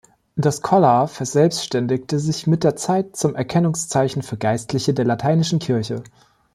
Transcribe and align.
Das 0.35 0.63
Kollar 0.63 1.07
verselbständigte 1.07 2.17
sich 2.17 2.47
mit 2.47 2.63
der 2.63 2.75
Zeit 2.75 3.15
zum 3.15 3.35
Erkennungszeichen 3.35 4.23
für 4.23 4.35
Geistliche 4.35 4.95
der 4.95 5.05
lateinischen 5.05 5.59
Kirche. 5.59 6.01